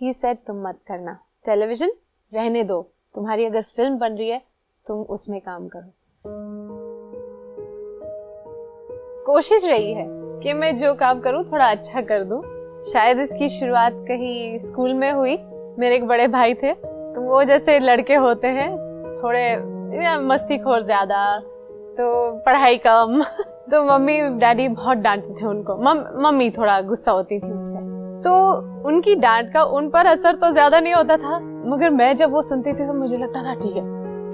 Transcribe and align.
ही 0.00 0.12
said 0.12 0.38
तुम 0.46 0.56
मत 0.68 0.78
करना। 0.88 1.18
टेलीविज़न 1.44 1.92
रहने 2.32 2.62
दो। 2.64 2.80
तुम्हारी 3.14 3.44
अगर 3.44 3.62
फ़िल्म 3.62 3.98
बन 3.98 4.12
रही 4.12 4.28
है 4.30 4.40
तुम 4.86 5.00
उसमें 5.02 5.40
काम 5.40 5.68
करो। 5.68 5.92
कोशिश 9.26 9.64
रही 9.64 9.92
है 9.94 10.06
कि 10.42 10.52
मैं 10.52 10.76
जो 10.76 10.94
काम 10.94 11.20
करूँ 11.20 11.44
थोड़ा 11.44 11.70
अच्छा 11.70 12.00
कर 12.00 12.24
दूँ। 12.24 12.42
शायद 12.84 13.18
इसकी 13.18 13.48
शुरुआत 13.48 13.92
कहीं 14.08 14.58
स्कूल 14.58 14.94
में 14.94 15.10
हुई। 15.12 15.36
मेरे 15.78 15.96
एक 15.96 16.06
बड़े 16.06 16.28
भाई 16.28 16.54
थे 16.54 16.72
तो 16.74 17.20
वो 17.20 17.42
जैसे 17.44 17.78
लड़के 17.78 18.14
होते 18.14 18.48
हैं 18.48 18.70
थोड़े 19.22 20.16
मस्ती 20.18 20.58
खोर 20.58 20.82
ज़्यादा 20.82 21.38
तो 21.98 22.32
पढ़ाई 22.46 22.76
कम। 22.76 23.22
तो 23.70 23.84
मम्मी 23.84 24.20
डैडी 24.38 24.68
बहुत 24.68 24.98
डांटते 24.98 25.34
थे 25.42 25.46
उनको। 25.46 25.76
मम, 25.76 26.04
मम्मी 26.22 26.50
थोड़ा 26.50 26.80
गुस्सा 26.80 27.12
होती 27.12 27.38
थी 27.40 27.50
उनसे। 27.52 27.97
तो 28.18 28.32
उनकी 28.88 29.14
डांट 29.16 29.52
का 29.52 29.62
उन 29.62 29.88
पर 29.90 30.06
असर 30.06 30.34
तो 30.34 30.50
ज़्यादा 30.52 30.80
नहीं 30.80 30.94
होता 30.94 31.16
था? 31.16 31.38
मगर 31.66 31.90
मैं 31.90 32.14
जब 32.16 32.32
वो 32.32 32.42
सुनती 32.42 32.72
थी 32.72 32.86
तो 32.86 32.94
मुझे 32.94 33.16
लगता 33.16 33.42
था, 33.44 33.54
ठीक 33.54 33.76
है, 33.76 33.82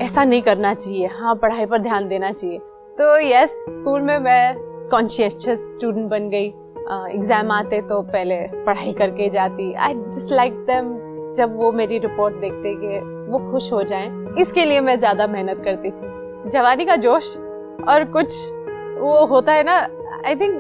ऐसा 0.04 0.24
नहीं 0.24 0.42
करना 0.42 0.74
चाहिए। 0.74 1.06
हाँ 1.12 1.34
पढ़ाई 1.36 1.66
पर 1.66 1.78
ध्यान 1.80 2.08
देना 2.08 2.32
चाहिए। 2.32 2.58
तो 2.98 3.16
यस 3.20 3.64
स्कूल 3.70 4.00
में 4.00 4.18
मैं 4.20 4.54
कॉन्शियस 4.90 5.32
स्टूडेंट 5.62 6.08
बन 6.10 6.28
गई। 6.30 6.46
एग्ज़ाम 7.14 7.50
आते 7.52 7.80
तो 7.82 8.00
पहले 8.02 8.36
पढ़ाई 8.64 8.92
करके 8.92 9.28
जाती। 9.30 9.72
आई 9.74 9.94
जस्ट 9.94 10.32
लाइक 10.32 10.64
देम 10.66 10.92
जब 11.36 11.56
वो 11.56 11.70
मेरी 11.72 11.98
रिपोर्ट 11.98 12.34
देखते 12.40 12.74
कि 12.76 12.98
वो 13.30 13.38
खुश 13.50 13.72
हो 13.72 13.82
जाएँ, 13.84 14.34
इसके 14.38 14.64
लिए 14.64 14.80
मैं 14.80 14.98
ज़्यादा 14.98 15.26
मेहनत 15.26 15.62
करती 15.64 15.90
थी। 15.90 16.50
जवानी 16.50 16.84
का 16.84 16.96
जोश 16.98 17.36
और 17.88 18.04
कुछ 18.12 18.34
वो 18.98 19.24
होता 19.26 19.52
है 19.52 19.62
ना 19.62 19.76
आई 20.26 20.34
थिंक 20.34 20.54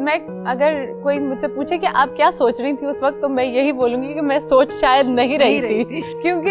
मैं 0.00 0.44
अगर 0.44 0.84
कोई 1.02 1.18
मुझसे 1.18 1.48
पूछे 1.48 1.78
कि 1.78 1.86
आप 1.86 2.14
क्या 2.16 2.30
सोच 2.30 2.60
रही 2.60 2.72
थी 2.72 2.86
उस 2.86 3.02
वक्त 3.02 3.18
तो 3.22 3.28
मैं 3.28 3.44
यही 3.44 3.72
बोलूँगी 3.72 4.14
कि 4.14 4.20
मैं 4.20 4.40
सोच 4.40 4.72
शायद 4.72 5.06
नहीं 5.06 5.38
रही, 5.38 5.60
नहीं 5.60 5.84
थी, 5.84 6.02
थी। 6.02 6.22
क्योंकि 6.22 6.50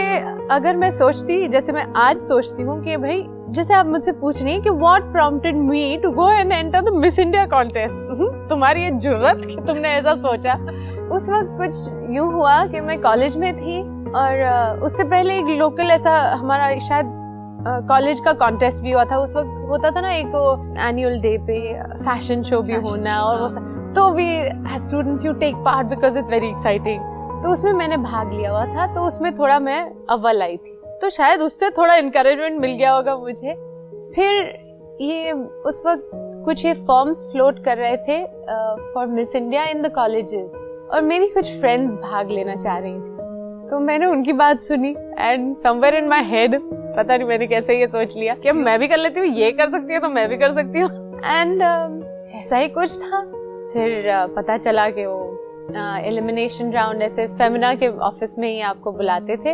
अगर 0.52 0.76
मैं 0.76 0.92
सोचती 0.92 1.48
जैसे 1.48 1.72
मैं 1.72 1.86
आज 1.96 2.22
सोचती 2.22 2.64
हूँ 2.64 2.84
कि 2.84 2.98
भाई 2.98 3.26
जैसे 3.50 3.74
आप 3.74 3.86
मुझसे 3.86 4.12
पूछ 4.12 4.42
रही 4.44 4.54
हैं 4.54 4.62
कि 4.62 4.70
what 4.70 5.04
prompted 5.04 5.56
me 5.56 5.98
to 6.04 6.12
go 6.12 6.30
and 6.32 6.52
enter 6.52 6.82
the 6.82 6.94
Miss 6.94 7.20
India 7.20 7.46
contest 7.46 8.00
तुम्हारी 8.50 8.84
ये 8.84 8.92
ज़रूरत 8.92 9.42
कि 9.46 9.56
तुमने 9.68 9.90
ऐसा 9.90 10.16
सोचा। 10.16 10.54
उस 11.16 11.30
वक्त 11.30 11.58
कुछ 11.58 12.16
यूँ 12.16 12.32
हुआ 12.34 12.66
कि 12.66 12.82
मैं 12.82 13.02
कॉलेज 13.02 13.38
में 13.38 13.54
थी 13.58 13.82
और 14.12 14.80
उससे 14.84 15.04
पहले 15.04 15.38
एक 15.38 15.46
लोकल 15.60 15.92
ऐसा 15.92 16.20
हमारा 16.34 16.80
शायद 16.80 17.10
कॉलेज 17.68 18.20
का 18.26 18.34
कॉन्टेस्ट 18.34 18.82
भी 18.82 18.92
हुआ 18.92 19.04
था 19.06 19.18
उस 19.18 19.36
वक्त 19.36 19.68
होता 19.70 19.92
था 19.92 20.02
ना 20.02 20.12
एक 20.14 20.36
एनुअल 20.80 21.20
डे 21.22 21.38
पे 21.48 21.60
फ़ैशन 22.04 22.44
शो 22.44 22.62
भी 22.62 22.76
होना 22.76 23.22
और 23.22 23.42
वो 23.42 23.48
हाँ। 23.50 23.94
तो 23.96 24.10
we 24.14 24.28
students 24.80 25.26
you 25.26 25.34
take 25.42 25.56
part 25.66 25.88
because 25.88 26.18
it's 26.20 26.32
very 26.32 26.48
exciting 26.50 27.02
तो 27.44 27.50
उसमें 27.50 27.72
मैंने 27.74 27.98
भाग 27.98 28.32
लिया 28.34 28.52
हुआ 28.52 28.66
था 28.66 28.94
तो 28.96 29.02
उसमें 29.02 29.34
थोड़ा 29.36 29.60
मैं 29.60 29.80
अव्वल 30.10 30.42
आई 30.42 30.58
थी। 30.58 30.80
तो 31.02 31.10
शायद 31.10 31.42
उससे 31.42 31.70
थोड़ा 31.70 31.96
इंकरेजमेंट 31.96 32.60
मिल 32.62 32.76
गया 32.78 32.92
होगा 32.92 33.16
मुझे। 33.18 33.54
फिर 34.16 34.98
ये 35.02 35.32
उस 35.32 35.84
वक्त 35.86 36.10
कुछ 36.46 36.66
ये 36.66 36.74
फॉर्म्स 36.88 37.30
फ्लोट 37.32 37.64
कर 37.66 37.78
रहे 37.78 37.98
थे 37.98 38.24
for 38.94 39.08
Miss 39.08 39.36
India 39.36 39.66
in 39.66 39.82
the 39.82 39.92
colleges 39.96 40.56
और 40.94 41.02
मेरी 41.02 41.28
कुछ 41.28 41.56
फ्रेंड्स 41.60 41.96
भाग 42.04 42.30
लेना 42.30 42.56
चाह 42.56 42.78
रही 42.78 42.94
थी। 42.94 43.68
तो 43.70 43.80
मैंने 43.80 44.06
उनकी 44.06 44.34
बात 44.34 44.60
सुनी 44.60 44.96
and 45.18 45.56
somewhere 45.56 45.96
in 45.96 46.08
my 46.08 46.24
head 46.24 46.56
पता 47.00 47.18
नहीं 47.18 47.28
मैंने 47.28 47.48
कैसे 47.48 47.80
ये 47.80 47.88
सोच 47.88 48.16
लिया 48.18 48.36
कि 48.36 48.52
मैं 48.52 48.80
भी 48.80 48.88
कर 48.88 48.98
लेती 48.98 49.20
हूँ 49.20 49.28
ये 49.28 49.52
कर 49.52 49.70
सकती 49.72 49.94
है 49.94 50.00
तो 50.00 50.10
मैं 50.10 50.28
भी 50.30 50.38
कर 50.38 50.54
सकती 50.54 50.80
हूँ। 50.80 50.90
एंड 51.26 51.62
uh, 51.62 52.36
ऐसा 52.36 52.58
ही 52.58 52.68
कुछ 52.68 52.98
था। 53.00 53.22
फिर 53.74 54.10
uh, 54.10 54.36
पता 54.36 54.58
चला 54.58 54.90
कि 54.90 55.06
वो 55.06 55.18
एलिमिनेशन 56.06 56.70
uh, 56.70 56.76
राउंड 56.76 57.02
ऐसे 57.02 57.28
फेमिना 57.28 57.74
के 57.76 57.88
ऑफ़िस 57.88 58.38
में 58.40 58.48
ही 58.50 58.60
आपको 58.62 58.92
बुलाते 58.92 59.38
थे 59.38 59.52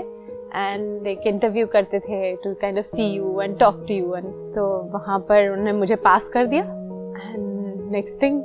एंड 0.56 1.08
एक 1.08 1.28
इंटरव्यू 1.28 1.68
करते 1.68 2.00
थे 2.00 2.36
to 2.44 2.54
kind 2.54 2.78
of 2.78 2.86
see 2.86 3.04
you 3.08 3.42
and 3.42 3.58
talk 3.60 3.84
to 3.88 3.94
you 3.94 4.16
and 4.16 4.26
तो 4.56 4.68
वहाँ 4.94 5.20
पर 5.20 5.50
उन्होंने 5.50 5.72
मुझे 5.72 5.96
पास 6.06 6.30
कर 6.30 6.46
दिया। 6.46 6.64
And 6.64 7.92
next 7.92 8.22
thing 8.22 8.42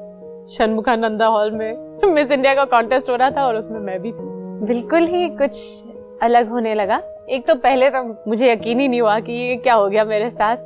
Shanmukhananda 0.49 1.27
hall 1.27 1.51
में 1.51 2.13
मिस 2.15 2.31
इंडिया 2.31 2.55
का 2.55 2.65
कॉन्टेस्ट 2.65 3.11
हो 3.11 3.17
रहा 3.17 3.31
था 3.31 3.47
और 3.47 3.57
उसमें 3.57 3.79
मैं 3.81 4.01
भी 4.03 4.13
थी। 4.13 4.29
बिल्कुल 4.67 5.07
ही 5.07 5.29
कुछ 5.37 5.85
अलग 6.23 6.49
होने 6.49 6.75
लगा। 6.75 7.03
एक 7.31 7.47
तो 7.47 7.55
पहले 7.55 7.89
तो 7.91 8.03
मुझे 8.29 8.51
यकीन 8.53 8.81
ही 8.81 8.87
नहीं 8.89 9.01
हुआ 9.01 9.19
कि 9.21 9.33
ये 9.33 9.57
क्या 9.57 9.75
हो 9.75 9.89
गया 9.89 10.05
मेरे 10.05 10.31
साथ। 10.31 10.57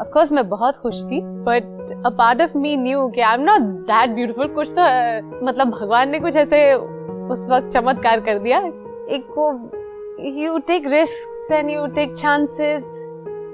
ऑफ़ 0.00 0.06
uh, 0.06 0.12
कोर्स 0.12 0.30
मैं 0.32 0.48
बहुत 0.48 0.76
खुश 0.76 1.04
थी 1.06 1.20
but 1.22 1.90
a 2.06 2.10
part 2.10 2.42
of 2.42 2.56
me 2.58 2.76
knew 2.76 3.08
कि 3.08 3.20
I 3.20 3.34
am 3.34 3.40
not 3.40 3.62
that 3.90 4.10
beautiful 4.10 4.48
कुछ 4.48 4.68
तो 4.68 4.82
uh, 4.82 5.44
मतलब 5.44 5.70
भगवान 5.70 6.10
ने 6.10 6.20
कुछ 6.20 6.36
ऐसे 6.36 6.72
उस 6.74 7.46
वक्त 7.50 7.68
चमत्कार 7.68 8.20
कर 8.20 8.38
दिया। 8.38 8.58
एक 8.58 9.26
को 9.38 9.50
you 10.40 10.58
take 10.58 10.86
risk 10.86 11.52
and 11.52 11.70
you 11.70 11.86
take 11.86 12.14
chances 12.14 12.84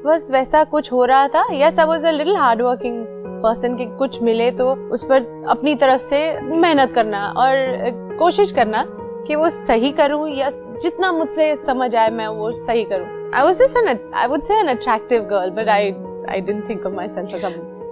बस 0.07 0.29
वैसा 0.33 0.65
कुछ 0.65 0.93
हो 0.93 1.05
रहा 1.05 1.29
था। 1.29 1.45
Yes 1.53 1.79
I 1.79 1.87
was 1.87 2.05
a 2.05 2.11
little 2.11 2.37
hard 2.37 2.63
working 2.63 3.05
person 3.43 3.77
के 3.77 3.85
कुछ 3.99 4.23
मिले 4.23 4.51
तो 4.51 4.75
उस 4.93 5.05
पर 5.05 5.45
अपनी 5.49 5.75
तरफ़ 5.75 6.03
से 6.03 6.41
मेहनत 6.41 6.93
करना 6.93 7.27
और 7.39 8.17
कोशिश 8.19 8.51
करना। 8.53 8.87
कि 9.27 9.35
वो 9.35 9.49
सही 9.51 9.91
करूँ 9.93 10.29
या 10.29 10.51
जितना 10.83 11.13
मुझसे 11.13 11.55
समझ 11.57 11.95
आए 11.97 12.11
मैं 12.11 12.27
वो 12.29 12.51
सही 12.53 12.85
करूँ। 12.85 13.31
I 13.35 13.45
was 13.45 13.59
just 13.59 13.77
an 13.77 13.99
I 14.15 14.27
would 14.27 14.41
say 14.41 14.55
an 14.55 14.69
attractive 14.69 15.23
girl 15.25 15.51
but 15.51 15.69
I 15.69 15.91
I 16.31 16.41
didn't 16.41 16.69
think 16.69 16.87
of 16.87 16.95
myself 17.09 17.35
as 17.35 17.45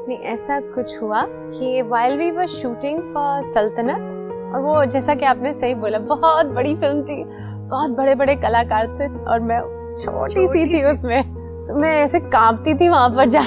नहीं 0.08 0.18
ऐसा 0.18 0.60
कुछ 0.74 1.00
हुआ 1.02 1.22
कि 1.28 1.82
while 1.82 2.16
we 2.18 2.30
were 2.30 2.46
shooting 2.46 2.98
for 3.14 3.42
Sultanat 3.42 4.54
और 4.54 4.60
वो 4.60 4.84
जैसा 4.84 5.14
कि 5.14 5.24
आपने 5.24 5.52
सही 5.52 5.74
बोला 5.74 5.98
बहुत 5.98 6.46
बड़ी 6.46 6.74
फ़िल्म 6.76 7.02
थी 7.02 7.24
बहुत 7.68 7.90
बड़े 7.90 8.14
बड़े 8.14 8.34
कलाकार 8.36 8.86
थे 8.98 9.08
और 9.24 9.40
मैं 9.40 9.60
छोटी 9.96 10.46
सी 10.48 10.66
थी 10.66 10.82
उसमें। 10.84 11.22
तो 11.66 11.74
मैं 11.76 11.94
ऐसे 11.96 12.20
कांपती 12.20 12.74
थी 12.74 12.88
वहाँ 12.88 13.08
पर 13.10 13.28
जा, 13.28 13.42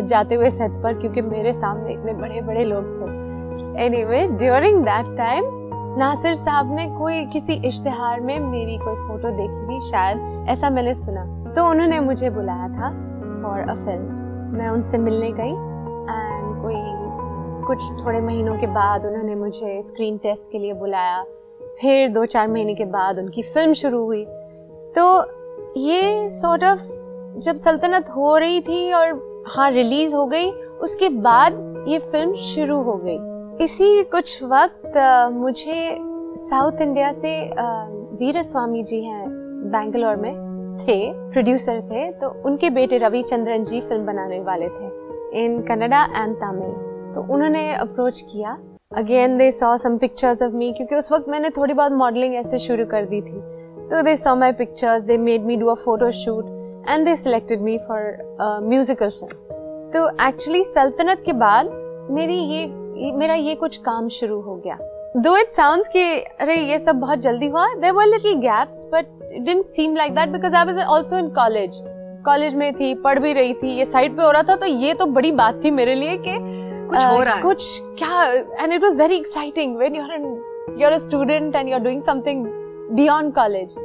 जाते 0.00 0.34
हुए 0.34 0.50
सेट्स 0.50 0.78
पर 0.78 0.98
क्योंकि 1.00 1.22
मेरे 1.22 1.52
सामने 1.52 1.92
इतने 1.92 2.12
बड़े 2.12 2.40
बड़े 2.40 2.64
लोग 2.64 2.84
थे। 2.96 3.84
Anyway 3.84 4.26
during 4.26 4.82
that 4.84 5.16
time 5.16 5.44
Nasir 5.98 6.34
sahab 6.34 6.74
ने 6.74 6.86
कोई 6.86 7.24
किसी 7.26 7.52
इश्तेहार 7.52 8.20
में 8.20 8.38
मेरी 8.38 8.78
कोई 8.78 8.94
फ़ोटो 8.94 9.30
देखी 9.30 9.68
थी 9.68 9.90
शायद 9.90 10.46
ऐसा 10.48 10.70
मैंने 10.70 10.94
सुना। 10.94 11.52
तो 11.56 11.70
उन्होंने 11.70 12.00
मुझे 12.00 12.30
बुलाया 12.30 12.68
था 12.68 12.90
फॉर 13.42 13.70
अ 13.70 13.74
फ़िल्म 13.74 14.02
मैं 14.58 14.68
उनसे 14.68 14.98
मिलने 14.98 15.32
गई 15.32 15.50
एंड 15.50 16.62
कोई 16.62 16.74
कुछ 17.66 18.04
थोड़े 18.04 18.20
महीनों 18.20 18.58
के 18.58 18.66
बाद 18.66 19.06
उन्होंने 19.06 19.34
मुझे 19.34 19.82
स्क्रीन 19.82 20.18
टेस्ट 20.18 20.50
के 20.52 20.58
लिए 20.58 20.72
बुलाया। 20.72 21.24
फिर 21.80 22.08
दो 22.08 22.24
चार 22.24 22.48
महीने 22.48 22.74
के 22.74 22.84
बाद 22.84 23.18
उनकी 23.18 23.42
फ़िल्म 23.42 23.72
शुरू 23.72 24.04
हुई। 24.04 24.24
तो 24.98 25.24
ये 25.76 26.30
सॉर्ट 26.30 26.62
sort 26.62 26.72
ऑफ़ 26.72 26.80
of, 26.80 27.42
जब 27.42 27.56
सल्तनत 27.56 28.10
हो 28.10 28.36
रही 28.36 28.60
थी 28.60 28.92
और 28.92 29.44
हाँ 29.46 29.70
रिलीज़ 29.70 30.14
हो 30.14 30.26
गई 30.26 30.50
उसके 30.52 31.08
बाद 31.08 31.84
ये 31.88 31.98
फ़िल्म 31.98 32.34
शुरू 32.34 32.82
हो 32.82 32.94
गई। 32.94 33.18
इसी 33.60 34.02
कुछ 34.04 34.42
वक्त 34.42 34.92
मुझे 35.32 35.96
साउथ 36.38 36.80
इंडिया 36.80 37.10
से 37.12 37.32
वीर 38.20 38.40
स्वामी 38.42 38.82
जी 38.82 39.00
हैं 39.04 39.26
बैंगलोर 39.72 40.16
में 40.16 40.32
थे, 40.76 40.96
प्रोड्यूसर 41.30 41.80
थे 41.80 42.10
तो 42.12 42.28
उनके 42.46 42.70
बेटे 42.70 42.98
रविचंद्रन 42.98 43.64
जी 43.64 43.80
फ़िल्म 43.80 44.06
बनाने 44.06 44.40
वाले 44.40 44.68
थे 44.68 45.44
इन 45.44 45.60
कनाडा 45.62 46.02
एंड 46.16 46.34
तमिल। 46.36 47.12
तो 47.14 47.26
उन्होंने 47.34 47.72
अप्रोच 47.74 48.20
किया। 48.32 48.56
Again 48.96 49.36
they 49.38 49.50
saw 49.52 49.76
some 49.76 49.98
pictures 49.98 50.42
of 50.42 50.52
me 50.52 50.72
क्योंकि 50.72 50.96
उस 50.96 51.12
वक्त 51.12 51.28
मैंने 51.28 51.50
थोड़ी 51.50 51.74
बहुत 51.74 51.92
मॉडलिंग 51.94 52.34
ऐसे 52.34 52.58
शुरू 52.58 52.86
कर 52.86 53.04
दी 53.06 53.20
थी। 53.20 53.40
तो 53.88 54.02
they 54.02 54.16
saw 54.16 54.34
my 54.36 54.52
pictures 54.54 55.02
they 55.02 55.18
made 55.18 55.44
me 55.44 55.56
do 55.56 55.66
a 55.66 55.74
photo 55.84 56.10
shoot 56.24 56.88
and 56.88 57.04
they 57.04 57.16
selected 57.18 57.60
me 57.60 57.78
for 57.78 58.60
musical 58.64 59.10
film 59.10 59.90
तो 59.92 60.08
एक्चुअली 60.28 60.64
सल्तनत 60.64 61.22
के 61.26 61.32
बाद 61.38 61.78
मेरी 62.10 62.34
ये 62.34 62.66
मेरा 63.12 63.34
ये 63.34 63.54
कुछ 63.54 63.76
काम 63.76 64.08
शुरू 64.08 64.40
हो 64.40 64.54
गया। 64.56 64.78
दो 65.16 65.36
इट 65.36 65.50
साउंड 65.50 65.84
कि 65.84 66.02
अरे 66.40 66.54
ये 66.54 66.78
सब 66.78 66.96
बहुत 66.96 67.18
जल्दी 67.18 67.46
हुआ 67.46 67.66
there 67.74 67.92
were 67.92 68.06
little 68.06 68.34
gaps 68.34 68.84
but 68.92 69.06
it 69.22 69.42
didn't 69.42 69.64
seem 69.64 69.96
like 69.96 70.14
that 70.14 70.28
because 70.28 70.54
I 70.54 70.64
was 70.64 70.78
also 70.78 71.16
in 71.16 71.28
college 71.28 71.80
college 72.24 72.54
में 72.54 72.72
थी 72.74 72.94
पढ़ 72.94 73.18
भी 73.18 73.32
रही 73.32 73.54
थी 73.54 73.68
ये 73.68 73.84
साइड 73.84 74.16
पे 74.16 74.22
हो 74.22 74.30
रहा 74.30 74.42
था 74.42 74.56
तो 74.56 74.66
ये 74.66 74.94
तो 74.94 75.06
बड़ी 75.06 75.32
बात 75.32 75.64
थी 75.64 75.70
मेरे 75.70 75.94
लिए 75.94 76.16
कि 76.16 76.38
कुछ 76.90 76.98
uh, 76.98 77.12
हो 77.12 77.22
रहा 77.22 77.34
है। 77.34 77.42
कुछ 77.42 77.80
क्या 77.98 78.24
and 78.62 78.72
it 78.72 78.82
was 78.82 79.00
very 79.00 79.14
exciting 79.14 79.76
when 79.76 79.96
you 79.96 80.02
are 80.02 80.20
you 80.80 80.86
are 80.86 80.92
a 80.92 80.98
student 80.98 81.56
and 81.56 81.68
you 81.68 81.74
are 81.74 81.80
doing 81.80 82.02
something 82.02 82.46
beyond 82.92 83.34
college 83.34 83.76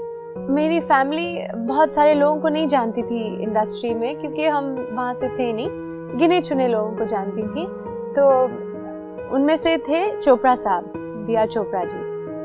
मेरी 0.49 0.79
फैमिली 0.79 1.47
बहुत 1.55 1.93
सारे 1.93 2.13
लोगों 2.13 2.41
को 2.41 2.49
नहीं 2.49 2.67
जानती 2.67 3.03
थी 3.03 3.43
इंडस्ट्री 3.43 3.93
में 3.93 4.19
क्योंकि 4.19 4.45
हम 4.45 4.89
वहाँ 4.91 5.13
से 5.13 5.27
थे 5.27 5.53
नहीं 5.53 5.67
गिने 6.17 6.41
चुने 6.41 6.67
लोगों 6.67 6.91
को 6.91 7.05
जानती 7.05 7.41
थी। 7.41 7.65
तो 8.13 8.25
उनमें 9.33 9.55
से 9.57 9.77
थे 9.79 10.09
चोपड़ा 10.21 10.55
साहब 10.55 10.93
बी 11.27 11.35
आर 11.35 11.47
चोपड़ा 11.47 11.83
जी। 11.83 11.97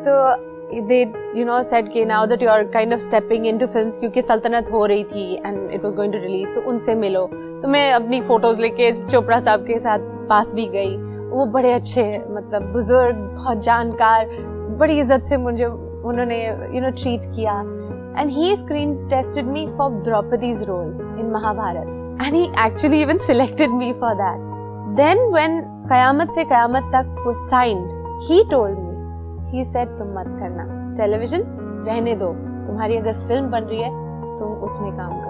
तो 0.04 0.82
दे 0.88 1.00
यू 1.36 1.44
नो 1.44 1.62
सेट 1.62 1.92
के 1.92 2.04
now 2.04 2.26
that 2.26 2.42
you 2.42 2.48
are 2.48 2.62
kind 2.72 2.92
of 2.94 3.00
stepping 3.00 3.46
into 3.46 3.66
films 3.66 3.98
क्योंकि 3.98 4.22
सल्तनत 4.22 4.70
हो 4.72 4.84
रही 4.86 5.04
थी 5.04 5.34
and 5.36 5.70
it 5.72 5.84
was 5.84 5.96
going 5.96 6.12
to 6.12 6.18
release 6.18 6.54
तो 6.54 6.60
उनसे 6.70 6.94
मिलो। 6.94 7.26
तो 7.62 7.68
मैं 7.68 7.92
अपनी 7.92 8.20
फ़ोटोज़ 8.20 8.60
लेके 8.60 8.90
चोपड़ा 9.00 9.38
साहब 9.40 9.64
के 9.66 9.78
साथ 9.78 9.98
पास 10.28 10.54
भी 10.54 10.66
गई। 10.66 10.96
वो 11.30 11.46
बड़े 11.46 11.72
अच्छे 11.72 12.04
मतलब 12.30 12.72
बुज़ुर्ग, 12.72 13.16
बहुत 13.16 13.62
जानकार, 13.62 14.28
बड़ी 14.78 14.98
इज़्ज़त 14.98 15.24
से 15.24 15.36
मुझे, 15.36 15.64
उन्होंने 15.64 16.44
यू 16.46 16.80
नो 16.80 16.90
ट्रीट 16.92 17.26
किया। 17.36 17.60
And 18.20 18.30
he 18.30 18.54
screen 18.56 18.94
tested 19.08 19.46
me 19.46 19.66
for 19.78 19.90
Draupadi's 20.04 20.62
role 20.62 21.18
in 21.20 21.30
Mahabharat 21.32 22.22
and 22.22 22.34
he 22.34 22.44
actually 22.66 23.02
even 23.02 23.18
selected 23.26 23.70
me 23.70 23.92
for 23.92 24.14
that 24.14 24.49
then 24.90 25.18
when 25.32 25.60
Qayamat 25.88 26.30
se 26.30 26.44
Qayamat 26.44 26.90
tak 26.94 27.24
वो 27.26 27.32
signed 27.32 27.90
he 28.22 28.44
told 28.50 28.78
me 28.78 29.50
he 29.50 29.64
said 29.64 29.88
तुम 29.88 30.08
मत 30.08 30.28
करना। 30.28 30.94
Television 30.94 31.42
रहने 31.88 32.14
दो। 32.14 32.32
तुम्हारी 32.66 32.96
अगर 32.96 33.12
film 33.12 33.50
बन 33.50 33.64
रही 33.64 33.80
है, 33.80 33.90
तुम 34.38 34.48
उसमें 34.48 34.92
काम 34.92 35.12
करो। 35.12 35.29